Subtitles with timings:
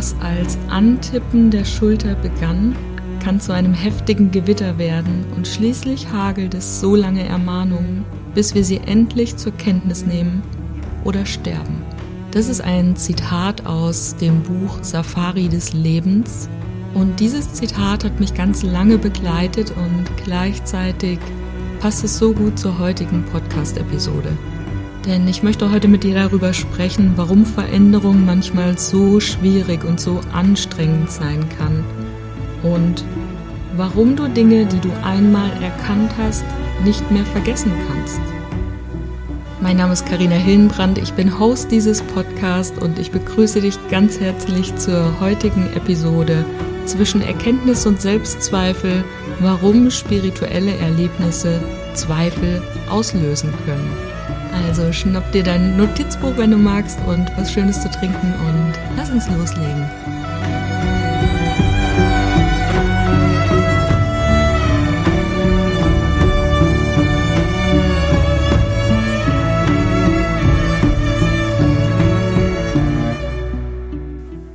[0.00, 2.74] Was als Antippen der Schulter begann,
[3.22, 8.64] kann zu einem heftigen Gewitter werden und schließlich hagelt es so lange Ermahnungen, bis wir
[8.64, 10.42] sie endlich zur Kenntnis nehmen
[11.04, 11.82] oder sterben.
[12.30, 16.48] Das ist ein Zitat aus dem Buch Safari des Lebens
[16.94, 21.18] und dieses Zitat hat mich ganz lange begleitet und gleichzeitig
[21.78, 24.32] passt es so gut zur heutigen Podcast-Episode.
[25.06, 30.20] Denn ich möchte heute mit dir darüber sprechen, warum Veränderung manchmal so schwierig und so
[30.32, 31.84] anstrengend sein kann
[32.62, 33.04] und
[33.76, 36.44] warum du Dinge, die du einmal erkannt hast,
[36.84, 38.20] nicht mehr vergessen kannst.
[39.62, 44.20] Mein Name ist Karina Hillenbrand, ich bin Host dieses Podcasts und ich begrüße dich ganz
[44.20, 46.44] herzlich zur heutigen Episode
[46.86, 49.04] zwischen Erkenntnis und Selbstzweifel,
[49.40, 51.60] warum spirituelle Erlebnisse
[51.94, 54.09] Zweifel auslösen können.
[54.66, 59.10] Also schnapp dir dein Notizbuch, wenn du magst, und was Schönes zu trinken und lass
[59.10, 59.88] uns loslegen.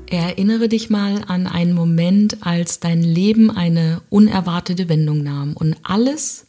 [0.07, 6.45] Erinnere dich mal an einen Moment, als dein Leben eine unerwartete Wendung nahm und alles,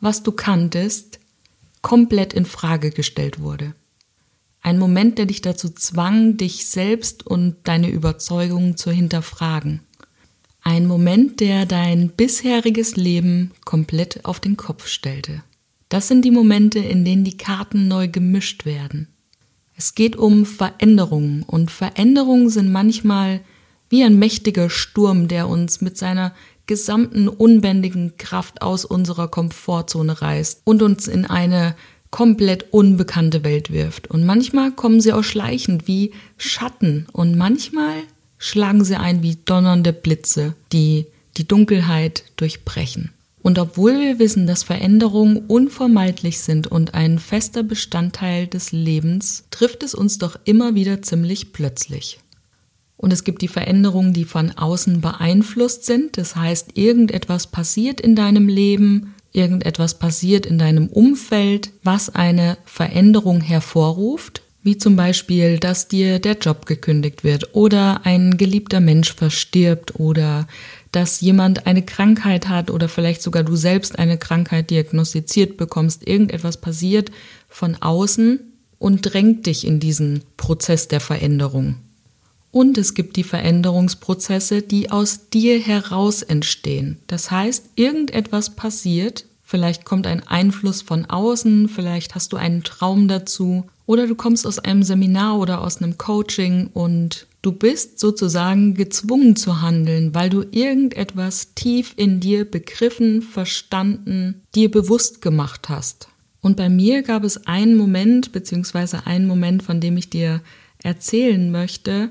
[0.00, 1.20] was du kanntest,
[1.84, 3.74] komplett in Frage gestellt wurde.
[4.62, 9.80] Ein Moment, der dich dazu zwang, dich selbst und deine Überzeugungen zu hinterfragen.
[10.62, 15.44] Ein Moment, der dein bisheriges Leben komplett auf den Kopf stellte.
[15.90, 19.08] Das sind die Momente, in denen die Karten neu gemischt werden.
[19.76, 23.42] Es geht um Veränderungen und Veränderungen sind manchmal
[23.90, 26.34] wie ein mächtiger Sturm, der uns mit seiner
[26.66, 31.74] gesamten unbändigen Kraft aus unserer Komfortzone reißt und uns in eine
[32.10, 34.08] komplett unbekannte Welt wirft.
[34.08, 37.94] Und manchmal kommen sie auch schleichend wie Schatten und manchmal
[38.38, 43.10] schlagen sie ein wie donnernde Blitze, die die Dunkelheit durchbrechen.
[43.42, 49.82] Und obwohl wir wissen, dass Veränderungen unvermeidlich sind und ein fester Bestandteil des Lebens, trifft
[49.82, 52.20] es uns doch immer wieder ziemlich plötzlich.
[52.96, 56.16] Und es gibt die Veränderungen, die von außen beeinflusst sind.
[56.16, 63.40] Das heißt, irgendetwas passiert in deinem Leben, irgendetwas passiert in deinem Umfeld, was eine Veränderung
[63.40, 64.42] hervorruft.
[64.62, 70.48] Wie zum Beispiel, dass dir der Job gekündigt wird oder ein geliebter Mensch verstirbt oder
[70.90, 76.56] dass jemand eine Krankheit hat oder vielleicht sogar du selbst eine Krankheit diagnostiziert bekommst, irgendetwas
[76.62, 77.10] passiert
[77.46, 78.40] von außen
[78.78, 81.76] und drängt dich in diesen Prozess der Veränderung.
[82.54, 86.98] Und es gibt die Veränderungsprozesse, die aus dir heraus entstehen.
[87.08, 93.08] Das heißt, irgendetwas passiert, vielleicht kommt ein Einfluss von außen, vielleicht hast du einen Traum
[93.08, 98.72] dazu oder du kommst aus einem Seminar oder aus einem Coaching und Du bist sozusagen
[98.72, 106.08] gezwungen zu handeln, weil du irgendetwas tief in dir begriffen, verstanden, dir bewusst gemacht hast.
[106.40, 110.40] Und bei mir gab es einen Moment, beziehungsweise einen Moment, von dem ich dir
[110.84, 112.10] erzählen möchte,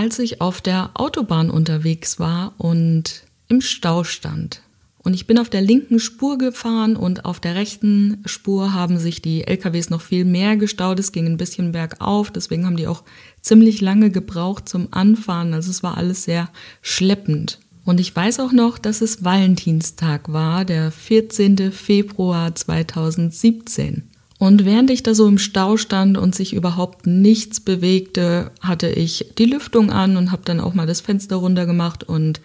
[0.00, 4.62] als ich auf der Autobahn unterwegs war und im Stau stand.
[4.96, 9.20] Und ich bin auf der linken Spur gefahren und auf der rechten Spur haben sich
[9.20, 10.98] die LKWs noch viel mehr gestaut.
[10.98, 13.02] Es ging ein bisschen bergauf, deswegen haben die auch
[13.42, 15.52] ziemlich lange gebraucht zum Anfahren.
[15.52, 16.48] Also es war alles sehr
[16.80, 17.58] schleppend.
[17.84, 21.72] Und ich weiß auch noch, dass es Valentinstag war, der 14.
[21.72, 24.09] Februar 2017.
[24.40, 29.26] Und während ich da so im Stau stand und sich überhaupt nichts bewegte, hatte ich
[29.36, 32.40] die Lüftung an und habe dann auch mal das Fenster runtergemacht und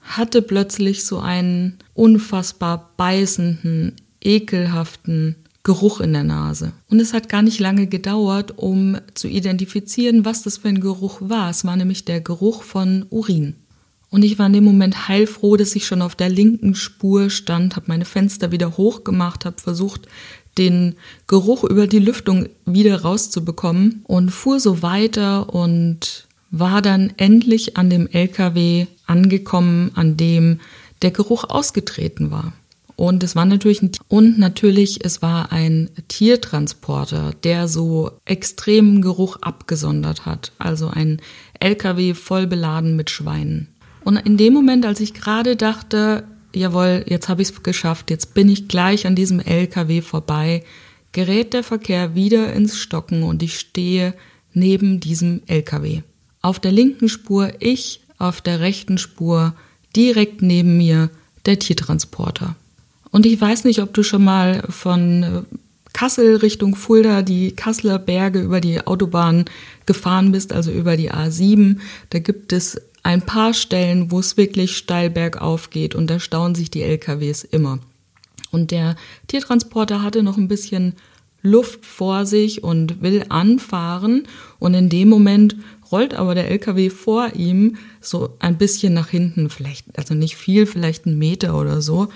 [0.00, 6.72] hatte plötzlich so einen unfassbar beißenden, ekelhaften Geruch in der Nase.
[6.90, 11.20] Und es hat gar nicht lange gedauert, um zu identifizieren, was das für ein Geruch
[11.20, 11.50] war.
[11.50, 13.54] Es war nämlich der Geruch von Urin.
[14.10, 17.76] Und ich war in dem Moment heilfroh, dass ich schon auf der linken Spur stand,
[17.76, 20.08] habe meine Fenster wieder hochgemacht, habe versucht,
[20.58, 20.96] den
[21.26, 27.90] Geruch über die Lüftung wieder rauszubekommen und fuhr so weiter und war dann endlich an
[27.90, 30.60] dem LKW angekommen, an dem
[31.02, 32.52] der Geruch ausgetreten war.
[32.96, 39.36] Und es war natürlich ein, und natürlich es war ein Tiertransporter, der so extremen Geruch
[39.40, 41.20] abgesondert hat, also ein
[41.60, 43.68] LKW voll beladen mit Schweinen.
[44.02, 46.24] Und in dem Moment, als ich gerade dachte,
[46.54, 50.64] jawohl, jetzt habe ich es geschafft, jetzt bin ich gleich an diesem LKW vorbei,
[51.12, 54.14] gerät der Verkehr wieder ins Stocken und ich stehe
[54.52, 56.02] neben diesem LKW.
[56.42, 59.54] Auf der linken Spur ich, auf der rechten Spur
[59.94, 61.10] direkt neben mir
[61.46, 62.56] der Tiertransporter.
[63.10, 65.42] Und ich weiß nicht, ob du schon mal von äh,
[65.92, 69.46] Kassel Richtung Fulda die Kasseler Berge über die Autobahn
[69.86, 71.78] gefahren bist, also über die A7,
[72.10, 76.54] da gibt es ein paar Stellen, wo es wirklich steil bergauf geht und da stauen
[76.54, 77.78] sich die LKWs immer.
[78.50, 78.96] Und der
[79.26, 80.94] Tiertransporter hatte noch ein bisschen
[81.42, 84.26] Luft vor sich und will anfahren
[84.58, 85.56] und in dem Moment
[85.90, 90.66] rollt aber der LKW vor ihm so ein bisschen nach hinten, vielleicht, also nicht viel,
[90.66, 92.08] vielleicht einen Meter oder so.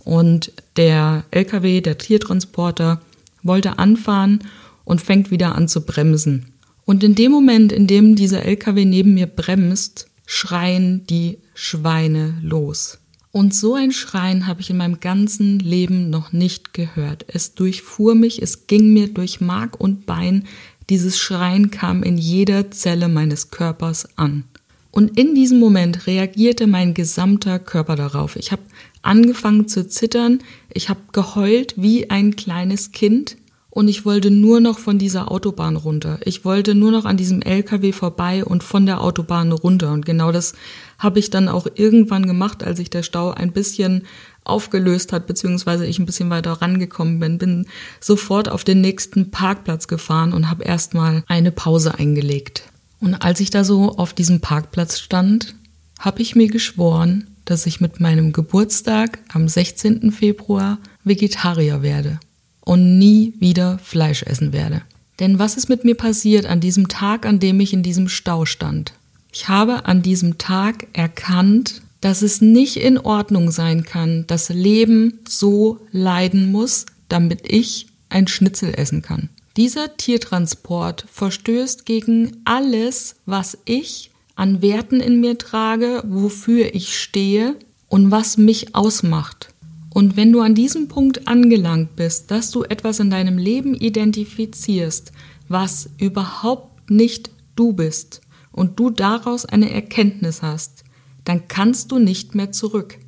[0.00, 3.00] Und der LKW, der Tiertransporter,
[3.42, 4.40] wollte anfahren
[4.84, 6.46] und fängt wieder an zu bremsen.
[6.84, 12.98] Und in dem Moment, in dem dieser LKW neben mir bremst, schreien die Schweine los.
[13.32, 17.24] Und so ein Schreien habe ich in meinem ganzen Leben noch nicht gehört.
[17.26, 20.46] Es durchfuhr mich, es ging mir durch Mark und Bein.
[20.88, 24.44] Dieses Schreien kam in jeder Zelle meines Körpers an.
[24.92, 28.36] Und in diesem Moment reagierte mein gesamter Körper darauf.
[28.36, 28.62] Ich habe
[29.02, 30.38] angefangen zu zittern,
[30.72, 33.36] ich habe geheult wie ein kleines Kind
[33.70, 36.18] und ich wollte nur noch von dieser Autobahn runter.
[36.24, 39.92] Ich wollte nur noch an diesem LKW vorbei und von der Autobahn runter.
[39.92, 40.54] Und genau das
[40.98, 44.02] habe ich dann auch irgendwann gemacht, als sich der Stau ein bisschen
[44.42, 47.66] aufgelöst hat, beziehungsweise ich ein bisschen weiter rangekommen bin, bin
[48.00, 52.64] sofort auf den nächsten Parkplatz gefahren und habe erstmal eine Pause eingelegt.
[53.00, 55.54] Und als ich da so auf diesem Parkplatz stand,
[56.00, 60.10] habe ich mir geschworen, dass ich mit meinem Geburtstag am 16.
[60.10, 62.18] Februar Vegetarier werde
[62.60, 64.82] und nie wieder Fleisch essen werde.
[65.18, 68.46] Denn was ist mit mir passiert an diesem Tag, an dem ich in diesem Stau
[68.46, 68.94] stand?
[69.32, 75.18] Ich habe an diesem Tag erkannt, dass es nicht in Ordnung sein kann, dass Leben
[75.28, 79.28] so leiden muss, damit ich ein Schnitzel essen kann.
[79.56, 87.56] Dieser Tiertransport verstößt gegen alles, was ich an Werten in mir trage, wofür ich stehe
[87.88, 89.52] und was mich ausmacht.
[89.92, 95.12] Und wenn du an diesem Punkt angelangt bist, dass du etwas in deinem Leben identifizierst,
[95.48, 98.20] was überhaupt nicht du bist
[98.52, 100.84] und du daraus eine Erkenntnis hast,
[101.24, 102.98] dann kannst du nicht mehr zurück.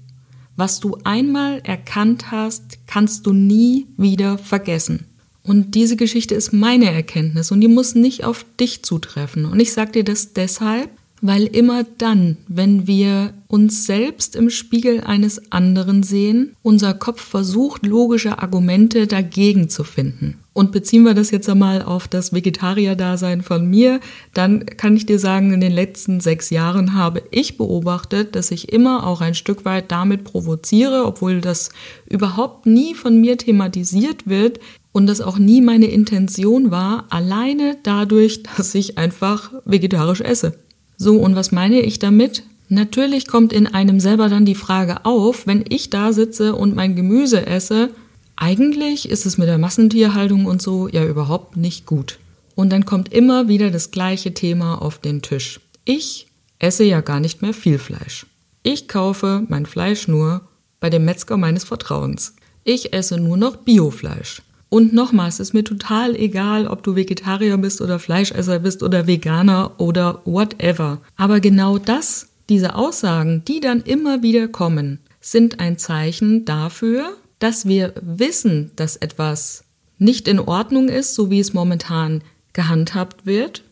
[0.57, 5.07] Was du einmal erkannt hast, kannst du nie wieder vergessen.
[5.45, 9.45] Und diese Geschichte ist meine Erkenntnis und die muss nicht auf dich zutreffen.
[9.45, 10.91] Und ich sage dir das deshalb,
[11.23, 17.87] weil immer dann, wenn wir uns selbst im Spiegel eines anderen sehen, unser Kopf versucht,
[17.87, 20.39] logische Argumente dagegen zu finden.
[20.53, 24.01] Und beziehen wir das jetzt einmal auf das Vegetarier-Dasein von mir,
[24.35, 28.73] dann kann ich dir sagen, in den letzten sechs Jahren habe ich beobachtet, dass ich
[28.73, 31.71] immer auch ein Stück weit damit provoziere, obwohl das
[32.11, 34.59] überhaupt nie von mir thematisiert wird,
[34.93, 40.59] und das auch nie meine Intention war, alleine dadurch, dass ich einfach vegetarisch esse.
[41.03, 42.45] So, und was meine ich damit?
[42.69, 46.95] Natürlich kommt in einem selber dann die Frage auf, wenn ich da sitze und mein
[46.95, 47.91] Gemüse esse,
[48.37, 52.21] eigentlich ist es mit der Massentierhaltung und so ja überhaupt nicht gut.
[52.55, 55.59] Und dann kommt immer wieder das gleiche Thema auf den Tisch.
[55.85, 56.29] Ich
[56.61, 58.25] esse ja gar nicht mehr viel Fleisch.
[58.63, 60.43] Ich kaufe mein Fleisch nur
[60.79, 62.37] bei dem Metzger meines Vertrauens.
[62.63, 64.41] Ich esse nur noch Biofleisch.
[64.73, 69.07] Und nochmal, es ist mir total egal, ob du Vegetarier bist oder Fleischesser bist oder
[69.07, 71.03] Veganer oder whatever.
[71.15, 77.67] Aber genau das, diese Aussagen, die dann immer wieder kommen, sind ein Zeichen dafür, dass
[77.67, 79.65] wir wissen, dass etwas
[79.99, 82.23] nicht in Ordnung ist, so wie es momentan
[82.55, 83.65] gehandhabt wird,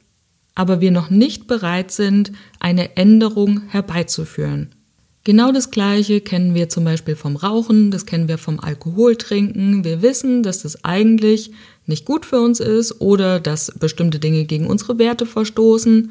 [0.55, 4.69] aber wir noch nicht bereit sind, eine Änderung herbeizuführen.
[5.31, 9.85] Genau das Gleiche kennen wir zum Beispiel vom Rauchen, das kennen wir vom Alkoholtrinken.
[9.85, 11.53] Wir wissen, dass das eigentlich
[11.87, 16.11] nicht gut für uns ist oder dass bestimmte Dinge gegen unsere Werte verstoßen,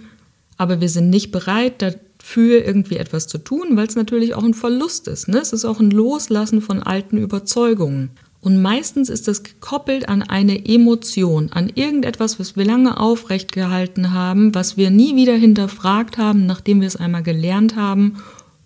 [0.56, 4.54] aber wir sind nicht bereit, dafür irgendwie etwas zu tun, weil es natürlich auch ein
[4.54, 5.28] Verlust ist.
[5.28, 5.40] Ne?
[5.40, 8.12] Es ist auch ein Loslassen von alten Überzeugungen.
[8.40, 14.14] Und meistens ist das gekoppelt an eine Emotion, an irgendetwas, was wir lange aufrecht gehalten
[14.14, 18.16] haben, was wir nie wieder hinterfragt haben, nachdem wir es einmal gelernt haben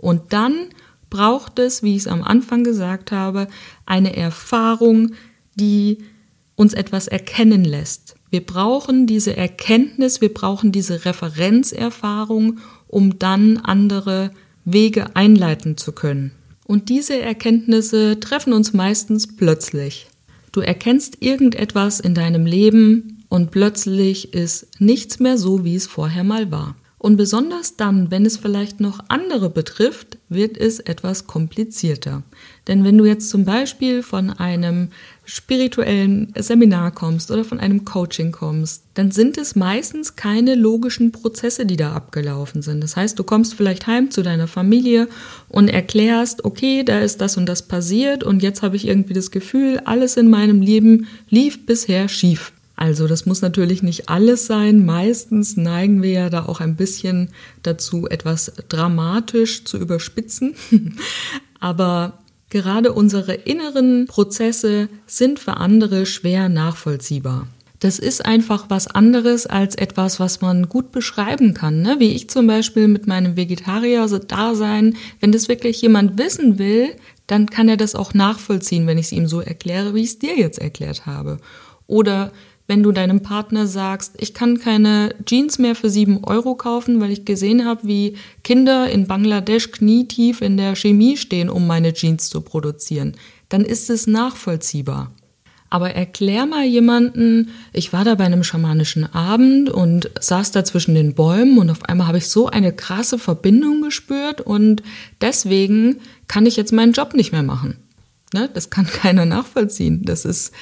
[0.03, 0.67] und dann
[1.09, 3.47] braucht es, wie ich es am Anfang gesagt habe,
[3.85, 5.13] eine Erfahrung,
[5.55, 5.99] die
[6.55, 8.15] uns etwas erkennen lässt.
[8.29, 14.31] Wir brauchen diese Erkenntnis, wir brauchen diese Referenzerfahrung, um dann andere
[14.65, 16.31] Wege einleiten zu können.
[16.65, 20.07] Und diese Erkenntnisse treffen uns meistens plötzlich.
[20.51, 26.25] Du erkennst irgendetwas in deinem Leben und plötzlich ist nichts mehr so, wie es vorher
[26.25, 26.75] mal war.
[27.03, 32.23] Und besonders dann, wenn es vielleicht noch andere betrifft, wird es etwas komplizierter.
[32.69, 34.87] Denn wenn du jetzt zum Beispiel von einem
[35.25, 41.65] spirituellen Seminar kommst oder von einem Coaching kommst, dann sind es meistens keine logischen Prozesse,
[41.65, 42.81] die da abgelaufen sind.
[42.81, 45.09] Das heißt, du kommst vielleicht heim zu deiner Familie
[45.49, 49.29] und erklärst, okay, da ist das und das passiert und jetzt habe ich irgendwie das
[49.29, 52.53] Gefühl, alles in meinem Leben lief bisher schief.
[52.75, 54.85] Also das muss natürlich nicht alles sein.
[54.85, 57.29] Meistens neigen wir ja da auch ein bisschen
[57.61, 60.55] dazu, etwas dramatisch zu überspitzen.
[61.59, 67.47] Aber gerade unsere inneren Prozesse sind für andere schwer nachvollziehbar.
[67.79, 71.81] Das ist einfach was anderes als etwas, was man gut beschreiben kann.
[71.81, 71.97] Ne?
[71.99, 74.95] Wie ich zum Beispiel mit meinem Vegetarier-Dasein.
[75.19, 76.91] Wenn das wirklich jemand wissen will,
[77.27, 80.19] dann kann er das auch nachvollziehen, wenn ich es ihm so erkläre, wie ich es
[80.19, 81.39] dir jetzt erklärt habe.
[81.87, 82.31] Oder
[82.67, 87.11] wenn du deinem Partner sagst, ich kann keine Jeans mehr für sieben Euro kaufen, weil
[87.11, 92.29] ich gesehen habe, wie Kinder in Bangladesch knietief in der Chemie stehen, um meine Jeans
[92.29, 93.15] zu produzieren,
[93.49, 95.11] dann ist es nachvollziehbar.
[95.69, 100.93] Aber erklär mal jemanden, ich war da bei einem schamanischen Abend und saß da zwischen
[100.93, 104.83] den Bäumen und auf einmal habe ich so eine krasse Verbindung gespürt und
[105.19, 107.77] deswegen kann ich jetzt meinen Job nicht mehr machen.
[108.35, 108.51] Ne?
[108.53, 110.03] Das kann keiner nachvollziehen.
[110.05, 110.53] Das ist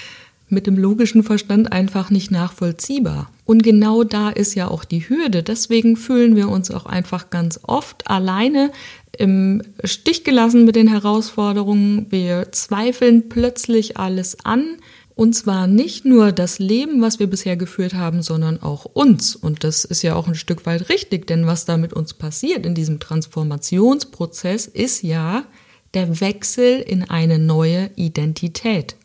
[0.51, 3.31] mit dem logischen Verstand einfach nicht nachvollziehbar.
[3.45, 5.43] Und genau da ist ja auch die Hürde.
[5.43, 8.71] Deswegen fühlen wir uns auch einfach ganz oft alleine
[9.17, 12.07] im Stich gelassen mit den Herausforderungen.
[12.09, 14.77] Wir zweifeln plötzlich alles an.
[15.15, 19.35] Und zwar nicht nur das Leben, was wir bisher geführt haben, sondern auch uns.
[19.35, 22.65] Und das ist ja auch ein Stück weit richtig, denn was da mit uns passiert
[22.65, 25.43] in diesem Transformationsprozess ist ja
[25.93, 28.95] der Wechsel in eine neue Identität.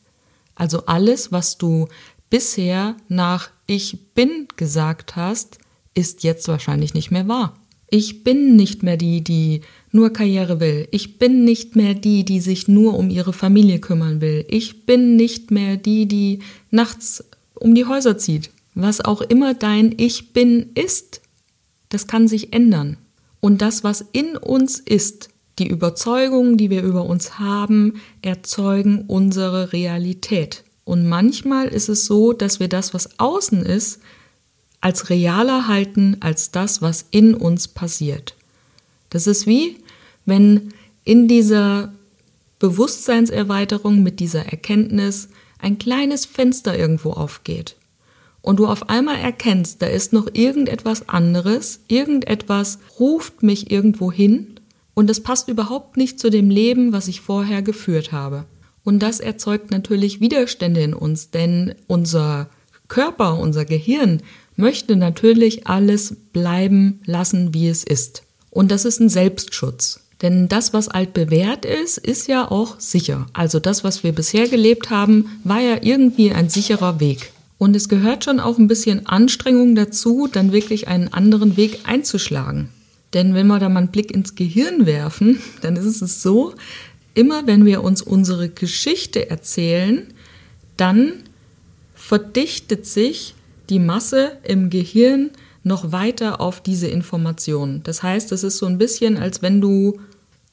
[0.57, 1.87] Also alles, was du
[2.29, 5.59] bisher nach Ich bin gesagt hast,
[5.95, 7.57] ist jetzt wahrscheinlich nicht mehr wahr.
[7.89, 9.61] Ich bin nicht mehr die, die
[9.93, 10.89] nur Karriere will.
[10.91, 14.45] Ich bin nicht mehr die, die sich nur um ihre Familie kümmern will.
[14.49, 18.51] Ich bin nicht mehr die, die nachts um die Häuser zieht.
[18.75, 21.21] Was auch immer dein Ich bin ist,
[21.89, 22.99] das kann sich ändern.
[23.41, 29.73] Und das, was in uns ist, die Überzeugungen, die wir über uns haben, erzeugen unsere
[29.73, 30.65] Realität.
[30.85, 34.01] Und manchmal ist es so, dass wir das, was außen ist,
[34.81, 38.35] als realer halten als das, was in uns passiert.
[39.11, 39.79] Das ist wie,
[40.27, 41.93] wenn in dieser
[42.59, 47.77] Bewusstseinserweiterung mit dieser Erkenntnis ein kleines Fenster irgendwo aufgeht
[48.43, 54.56] und du auf einmal erkennst, da ist noch irgendetwas anderes, irgendetwas ruft mich irgendwo hin
[54.97, 58.47] und es passt überhaupt nicht zu dem Leben, was ich vorher geführt habe.
[58.83, 62.49] Und das erzeugt natürlich Widerstände in uns, denn unser
[62.89, 64.23] Körper, unser Gehirn
[64.57, 68.23] möchte natürlich alles bleiben lassen, wie es ist.
[68.49, 70.01] Und das ist ein Selbstschutz.
[70.23, 73.27] Denn das, was altbewährt ist, ist ja auch sicher.
[73.35, 77.33] Also das, was wir bisher gelebt haben, war ja irgendwie ein sicherer Weg.
[77.59, 82.71] Und es gehört schon auch ein bisschen Anstrengung dazu, dann wirklich einen anderen Weg einzuschlagen.
[83.15, 86.55] Denn wenn wir da mal einen Blick ins Gehirn werfen, dann ist es so,
[87.15, 90.07] immer wenn wir uns unsere Geschichte erzählen,
[90.77, 91.13] dann
[91.95, 93.35] verdichtet sich
[93.71, 95.31] die Masse im Gehirn
[95.65, 97.81] noch weiter auf diese Information.
[97.83, 99.99] Das heißt, es ist so ein bisschen, als wenn du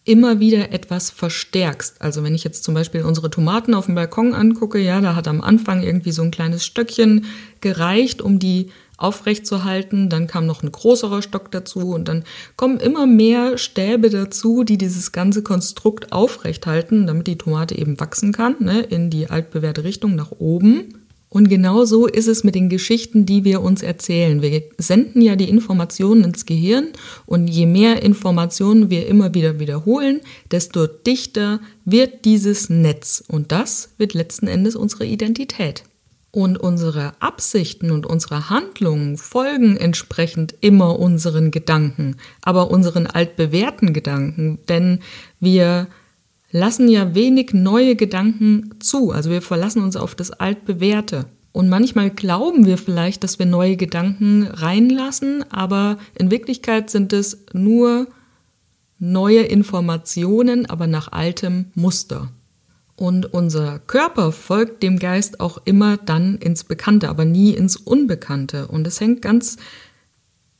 [0.05, 2.01] immer wieder etwas verstärkst.
[2.01, 5.27] Also wenn ich jetzt zum Beispiel unsere Tomaten auf dem Balkon angucke, ja, da hat
[5.27, 7.25] am Anfang irgendwie so ein kleines Stöckchen
[7.61, 10.09] gereicht, um die aufrechtzuerhalten.
[10.09, 12.23] Dann kam noch ein größerer Stock dazu und dann
[12.55, 18.31] kommen immer mehr Stäbe dazu, die dieses ganze Konstrukt aufrechthalten, damit die Tomate eben wachsen
[18.31, 21.03] kann, ne, in die altbewährte Richtung nach oben.
[21.33, 24.43] Und genau so ist es mit den Geschichten, die wir uns erzählen.
[24.43, 26.89] Wir senden ja die Informationen ins Gehirn
[27.25, 30.21] und je mehr Informationen wir immer wieder wiederholen,
[30.51, 33.23] desto dichter wird dieses Netz.
[33.27, 35.83] Und das wird letzten Endes unsere Identität.
[36.35, 44.57] Und unsere Absichten und unsere Handlungen folgen entsprechend immer unseren Gedanken, aber unseren altbewährten Gedanken,
[44.67, 45.01] denn
[45.39, 45.85] wir
[46.49, 51.25] lassen ja wenig neue Gedanken zu, also wir verlassen uns auf das altbewährte.
[51.51, 57.45] Und manchmal glauben wir vielleicht, dass wir neue Gedanken reinlassen, aber in Wirklichkeit sind es
[57.53, 58.07] nur
[58.97, 62.31] neue Informationen, aber nach altem Muster.
[62.95, 68.67] Und unser Körper folgt dem Geist auch immer dann ins Bekannte, aber nie ins Unbekannte.
[68.67, 69.57] Und es hängt ganz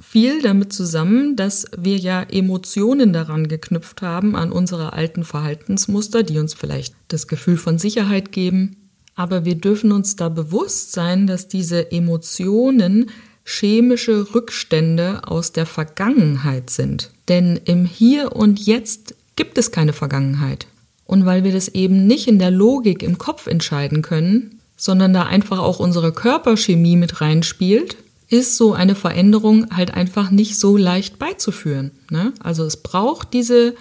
[0.01, 6.39] viel damit zusammen, dass wir ja Emotionen daran geknüpft haben, an unsere alten Verhaltensmuster, die
[6.39, 8.77] uns vielleicht das Gefühl von Sicherheit geben.
[9.15, 13.11] Aber wir dürfen uns da bewusst sein, dass diese Emotionen
[13.45, 17.11] chemische Rückstände aus der Vergangenheit sind.
[17.27, 20.67] Denn im Hier und Jetzt gibt es keine Vergangenheit.
[21.05, 25.23] Und weil wir das eben nicht in der Logik im Kopf entscheiden können, sondern da
[25.23, 27.97] einfach auch unsere Körperchemie mit reinspielt,
[28.29, 31.91] ist so eine Veränderung halt einfach nicht so leicht beizuführen.
[32.09, 32.33] Ne?
[32.41, 33.75] Also es braucht diese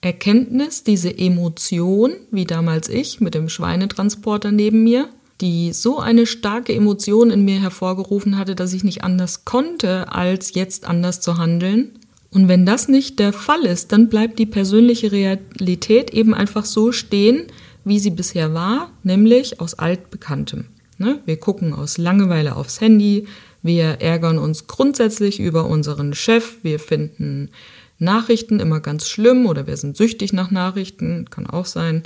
[0.00, 5.08] Erkenntnis, diese Emotion, wie damals ich mit dem Schweinetransporter neben mir,
[5.40, 10.54] die so eine starke Emotion in mir hervorgerufen hatte, dass ich nicht anders konnte, als
[10.54, 11.97] jetzt anders zu handeln.
[12.30, 16.92] Und wenn das nicht der Fall ist, dann bleibt die persönliche Realität eben einfach so
[16.92, 17.46] stehen,
[17.84, 20.66] wie sie bisher war, nämlich aus altbekanntem.
[20.98, 21.20] Ne?
[21.24, 23.26] Wir gucken aus Langeweile aufs Handy,
[23.62, 27.50] wir ärgern uns grundsätzlich über unseren Chef, wir finden
[27.98, 32.02] Nachrichten immer ganz schlimm oder wir sind süchtig nach Nachrichten, kann auch sein.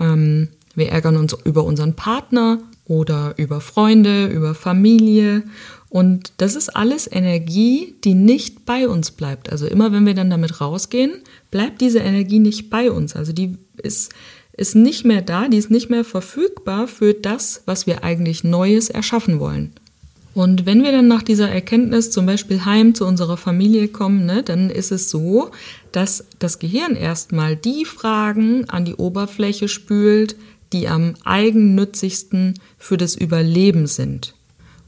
[0.00, 5.44] Ähm, wir ärgern uns über unseren Partner oder über Freunde, über Familie.
[5.90, 9.50] Und das ist alles Energie, die nicht bei uns bleibt.
[9.50, 11.12] Also immer wenn wir dann damit rausgehen,
[11.50, 13.16] bleibt diese Energie nicht bei uns.
[13.16, 14.12] Also die ist,
[14.52, 18.88] ist nicht mehr da, die ist nicht mehr verfügbar für das, was wir eigentlich Neues
[18.88, 19.72] erschaffen wollen.
[20.32, 24.44] Und wenn wir dann nach dieser Erkenntnis zum Beispiel heim zu unserer Familie kommen, ne,
[24.44, 25.50] dann ist es so,
[25.90, 30.36] dass das Gehirn erstmal die Fragen an die Oberfläche spült,
[30.72, 34.34] die am eigennützigsten für das Überleben sind.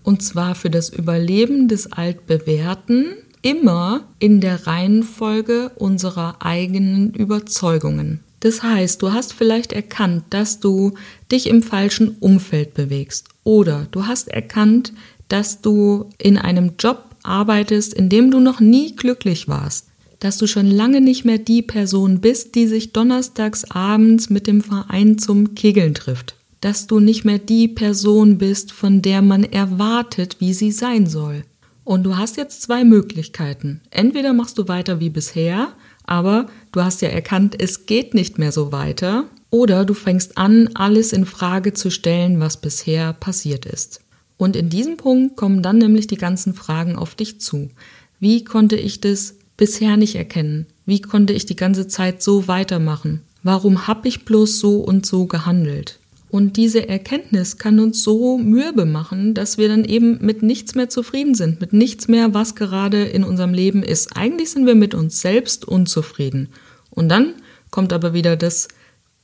[0.02, 8.20] Und zwar für das Überleben des Altbewährten immer in der Reihenfolge unserer eigenen Überzeugungen.
[8.40, 10.94] Das heißt, du hast vielleicht erkannt, dass du
[11.30, 14.92] dich im falschen Umfeld bewegst oder du hast erkannt,
[15.28, 19.86] dass du in einem Job arbeitest, in dem du noch nie glücklich warst
[20.22, 24.60] dass du schon lange nicht mehr die Person bist, die sich donnerstags abends mit dem
[24.60, 26.36] Verein zum Kegeln trifft.
[26.62, 31.44] Dass du nicht mehr die Person bist, von der man erwartet, wie sie sein soll.
[31.84, 33.82] Und du hast jetzt zwei Möglichkeiten.
[33.90, 35.72] Entweder machst du weiter wie bisher,
[36.04, 40.70] aber du hast ja erkannt, es geht nicht mehr so weiter, oder du fängst an,
[40.74, 44.00] alles in Frage zu stellen, was bisher passiert ist.
[44.38, 47.70] Und in diesem Punkt kommen dann nämlich die ganzen Fragen auf dich zu.
[48.18, 50.66] Wie konnte ich das bisher nicht erkennen?
[50.86, 53.22] Wie konnte ich die ganze Zeit so weitermachen?
[53.42, 55.98] Warum habe ich bloß so und so gehandelt?
[56.32, 60.88] Und diese Erkenntnis kann uns so mürbe machen, dass wir dann eben mit nichts mehr
[60.88, 64.16] zufrieden sind, mit nichts mehr, was gerade in unserem Leben ist.
[64.16, 66.48] Eigentlich sind wir mit uns selbst unzufrieden.
[66.88, 67.34] Und dann
[67.70, 68.68] kommt aber wieder das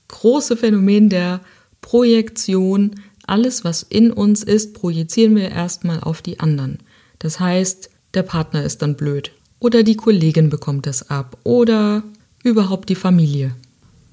[0.09, 1.41] große Phänomen der
[1.81, 2.97] Projektion.
[3.27, 6.79] Alles, was in uns ist, projizieren wir erstmal auf die anderen.
[7.21, 12.03] Das heißt, der Partner ist dann blöd, oder die Kollegin bekommt es ab oder
[12.45, 13.57] überhaupt die Familie.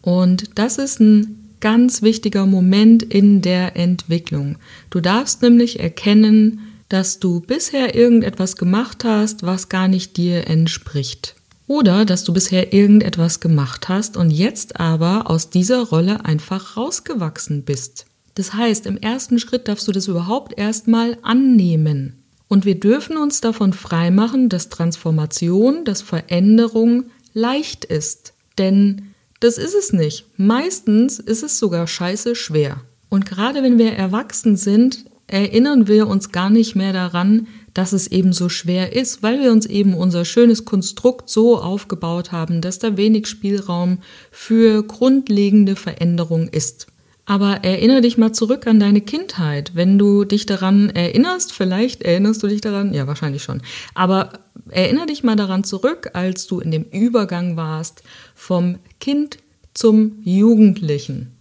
[0.01, 4.57] Und das ist ein ganz wichtiger Moment in der Entwicklung.
[4.91, 11.33] Du darfst nämlich erkennen, dass du bisher irgendetwas gemacht hast, was gar nicht dir entspricht.
[11.65, 17.63] Oder dass du bisher irgendetwas gemacht hast und jetzt aber aus dieser Rolle einfach rausgewachsen
[17.63, 18.05] bist.
[18.35, 22.21] Das heißt, im ersten Schritt darfst du das überhaupt erstmal annehmen.
[22.47, 28.33] Und wir dürfen uns davon freimachen, dass Transformation, dass Veränderung leicht ist.
[28.59, 30.25] Denn das ist es nicht.
[30.37, 32.81] Meistens ist es sogar scheiße schwer.
[33.09, 38.07] Und gerade wenn wir erwachsen sind, erinnern wir uns gar nicht mehr daran, dass es
[38.07, 42.79] eben so schwer ist, weil wir uns eben unser schönes Konstrukt so aufgebaut haben, dass
[42.79, 43.99] da wenig Spielraum
[44.31, 46.87] für grundlegende Veränderung ist.
[47.25, 49.71] Aber erinnere dich mal zurück an deine Kindheit.
[49.73, 53.61] Wenn du dich daran erinnerst, vielleicht erinnerst du dich daran, ja wahrscheinlich schon,
[53.95, 54.33] aber
[54.69, 58.03] erinnere dich mal daran zurück, als du in dem Übergang warst
[58.35, 59.39] vom Kind
[59.73, 61.31] zum Jugendlichen.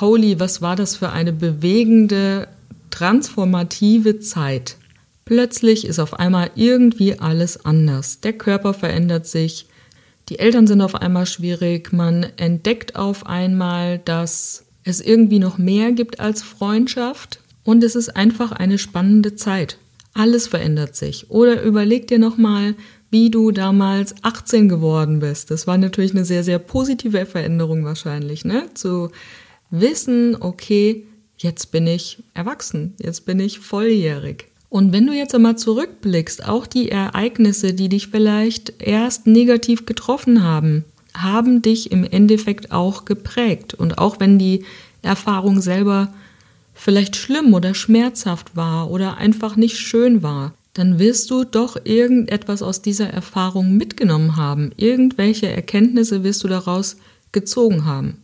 [0.00, 2.48] Holy, was war das für eine bewegende,
[2.90, 4.76] transformative Zeit.
[5.24, 8.20] Plötzlich ist auf einmal irgendwie alles anders.
[8.20, 9.66] Der Körper verändert sich,
[10.28, 15.92] die Eltern sind auf einmal schwierig, man entdeckt auf einmal, dass es irgendwie noch mehr
[15.92, 19.78] gibt als Freundschaft und es ist einfach eine spannende Zeit.
[20.14, 21.30] Alles verändert sich.
[21.30, 22.74] Oder überleg dir nochmal,
[23.10, 25.50] wie du damals 18 geworden bist.
[25.50, 28.64] Das war natürlich eine sehr, sehr positive Veränderung wahrscheinlich, ne?
[28.74, 29.10] Zu
[29.70, 34.48] wissen, okay, jetzt bin ich erwachsen, jetzt bin ich volljährig.
[34.68, 40.42] Und wenn du jetzt einmal zurückblickst, auch die Ereignisse, die dich vielleicht erst negativ getroffen
[40.42, 40.84] haben,
[41.22, 43.74] haben dich im Endeffekt auch geprägt.
[43.74, 44.64] Und auch wenn die
[45.02, 46.12] Erfahrung selber
[46.74, 52.62] vielleicht schlimm oder schmerzhaft war oder einfach nicht schön war, dann wirst du doch irgendetwas
[52.62, 54.70] aus dieser Erfahrung mitgenommen haben.
[54.76, 56.96] Irgendwelche Erkenntnisse wirst du daraus
[57.32, 58.18] gezogen haben.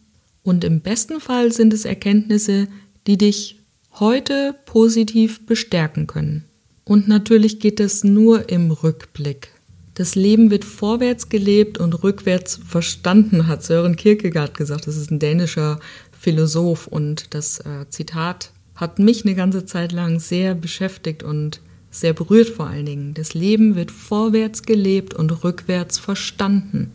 [0.44, 2.68] Und im besten Fall sind es Erkenntnisse,
[3.07, 3.57] die dich
[3.98, 6.44] heute positiv bestärken können.
[6.85, 9.54] Und natürlich geht es nur im Rückblick.
[9.94, 14.88] Das Leben wird vorwärts gelebt und rückwärts verstanden, hat Søren Kierkegaard gesagt.
[14.88, 15.78] Das ist ein dänischer
[16.18, 21.61] Philosoph und das äh, Zitat hat mich eine ganze Zeit lang sehr beschäftigt und
[21.92, 23.14] sehr berührt vor allen Dingen.
[23.14, 26.92] Das Leben wird vorwärts gelebt und rückwärts verstanden.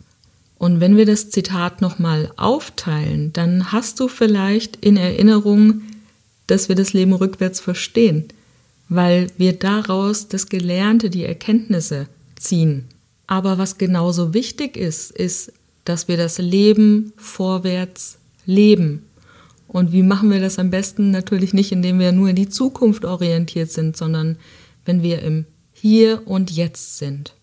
[0.58, 5.80] Und wenn wir das Zitat nochmal aufteilen, dann hast du vielleicht in Erinnerung,
[6.46, 8.28] dass wir das Leben rückwärts verstehen,
[8.90, 12.08] weil wir daraus das Gelernte, die Erkenntnisse
[12.40, 12.86] ziehen.
[13.26, 15.52] Aber was genauso wichtig ist, ist,
[15.84, 19.06] dass wir das Leben vorwärts leben.
[19.68, 21.12] Und wie machen wir das am besten?
[21.12, 24.36] Natürlich nicht, indem wir nur in die Zukunft orientiert sind, sondern
[24.84, 27.34] wenn wir im Hier und Jetzt sind.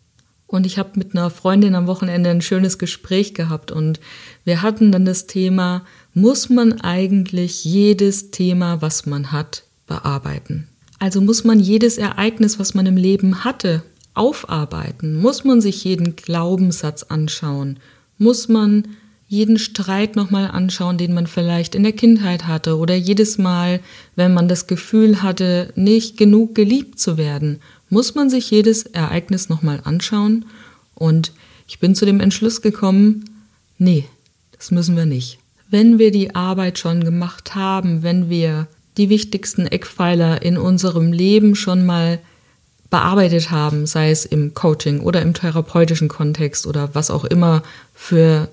[0.45, 3.99] Und ich habe mit einer Freundin am Wochenende ein schönes Gespräch gehabt und
[4.45, 10.69] wir hatten dann das Thema, muss man eigentlich jedes Thema, was man hat, bearbeiten?
[10.99, 13.83] Also muss man jedes Ereignis, was man im Leben hatte,
[14.17, 15.19] aufarbeiten?
[15.21, 17.79] Muss man sich jeden Glaubenssatz anschauen?
[18.17, 18.87] Muss man
[19.29, 23.81] jeden Streit nochmal anschauen, den man vielleicht in der Kindheit hatte oder jedes Mal,
[24.15, 27.59] wenn man das Gefühl hatte, nicht genug geliebt zu werden?
[27.89, 30.45] muss man sich jedes Ereignis nochmal anschauen
[30.95, 31.31] und
[31.67, 33.25] ich bin zu dem Entschluss gekommen,
[33.77, 34.05] nee,
[34.57, 35.39] das müssen wir nicht.
[35.69, 41.55] Wenn wir die Arbeit schon gemacht haben, wenn wir die wichtigsten Eckpfeiler in unserem Leben
[41.55, 42.19] schon mal
[42.89, 48.49] bearbeitet haben, sei es im Coaching oder im therapeutischen Kontext oder was auch immer für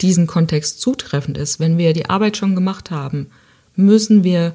[0.00, 3.28] diesen Kontext zutreffend ist, wenn wir die Arbeit schon gemacht haben,
[3.76, 4.54] müssen wir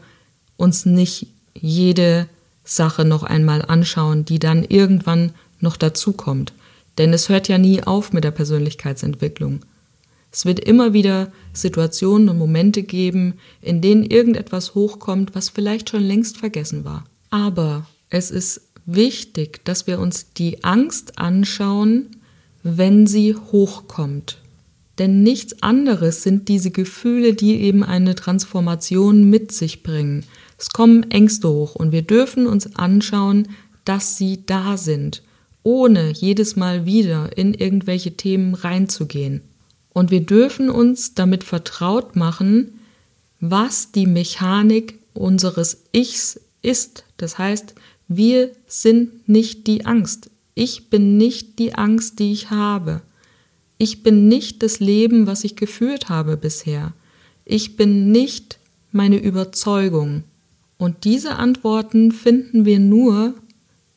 [0.57, 2.27] uns nicht jede
[2.63, 6.53] Sache noch einmal anschauen, die dann irgendwann noch dazukommt.
[6.97, 9.61] Denn es hört ja nie auf mit der Persönlichkeitsentwicklung.
[10.31, 16.03] Es wird immer wieder Situationen und Momente geben, in denen irgendetwas hochkommt, was vielleicht schon
[16.03, 17.05] längst vergessen war.
[17.31, 18.61] Aber es ist
[18.95, 22.08] wichtig, dass wir uns die Angst anschauen,
[22.63, 24.38] wenn sie hochkommt.
[24.97, 30.25] Denn nichts anderes sind diese Gefühle, die eben eine Transformation mit sich bringen.
[30.58, 33.47] Es kommen Ängste hoch und wir dürfen uns anschauen,
[33.86, 35.23] dass sie da sind,
[35.63, 39.41] ohne jedes Mal wieder in irgendwelche Themen reinzugehen.
[39.93, 42.80] Und wir dürfen uns damit vertraut machen,
[43.39, 47.06] was die Mechanik unseres Ichs ist.
[47.17, 47.73] Das heißt,
[48.10, 50.32] wir sind nicht die Angst.
[50.56, 53.02] Ich bin nicht die Angst, die ich habe.
[53.78, 56.93] Ich bin nicht das Leben, was ich geführt habe bisher.
[57.45, 58.58] Ich bin nicht
[58.91, 60.24] meine Überzeugung.
[60.78, 63.36] Und diese Antworten finden wir nur,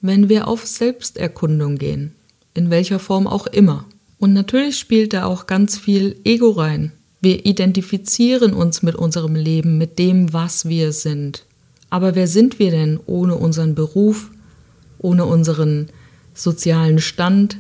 [0.02, 2.12] wenn wir auf Selbsterkundung gehen,
[2.52, 3.86] in welcher Form auch immer.
[4.18, 6.92] Und natürlich spielt da auch ganz viel Ego rein.
[7.22, 11.44] Wir identifizieren uns mit unserem Leben, mit dem, was wir sind.
[11.92, 14.30] Aber wer sind wir denn ohne unseren Beruf,
[14.96, 15.90] ohne unseren
[16.32, 17.58] sozialen Stand,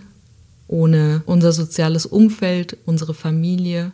[0.68, 3.92] ohne unser soziales Umfeld, unsere Familie?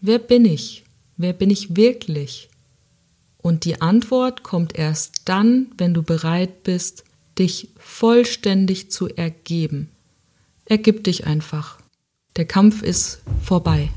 [0.00, 0.84] Wer bin ich?
[1.16, 2.50] Wer bin ich wirklich?
[3.38, 7.02] Und die Antwort kommt erst dann, wenn du bereit bist,
[7.36, 9.88] dich vollständig zu ergeben.
[10.66, 11.80] Ergib dich einfach.
[12.36, 13.90] Der Kampf ist vorbei.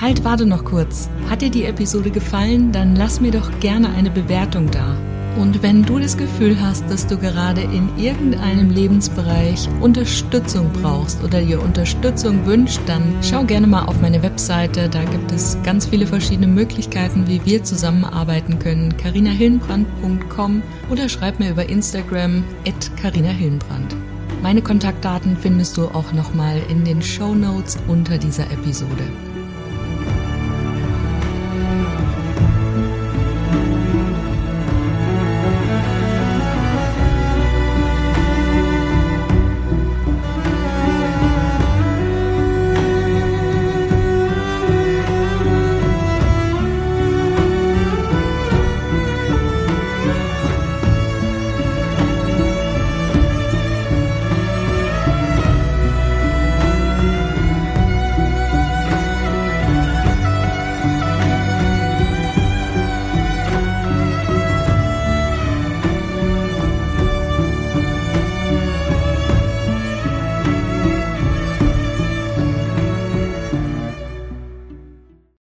[0.00, 1.08] Halt, warte noch kurz.
[1.30, 2.72] Hat dir die Episode gefallen?
[2.72, 4.96] Dann lass mir doch gerne eine Bewertung da.
[5.38, 11.40] Und wenn du das Gefühl hast, dass du gerade in irgendeinem Lebensbereich Unterstützung brauchst oder
[11.40, 14.88] dir Unterstützung wünscht, dann schau gerne mal auf meine Webseite.
[14.88, 18.96] Da gibt es ganz viele verschiedene Möglichkeiten, wie wir zusammenarbeiten können.
[18.96, 23.96] carinahillenbrand.com oder schreib mir über Instagram at carinahillenbrand.
[24.40, 29.04] Meine Kontaktdaten findest du auch nochmal in den Show Notes unter dieser Episode.